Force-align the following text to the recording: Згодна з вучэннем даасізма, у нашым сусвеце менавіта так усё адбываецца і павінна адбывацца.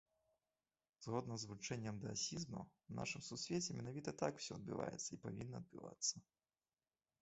Згодна 1.05 1.37
з 1.43 1.49
вучэннем 1.51 1.99
даасізма, 2.07 2.65
у 2.89 2.97
нашым 3.03 3.21
сусвеце 3.29 3.69
менавіта 3.83 4.17
так 4.23 4.33
усё 4.43 4.51
адбываецца 4.61 5.03
і 5.11 5.25
павінна 5.31 5.55
адбывацца. 5.65 6.15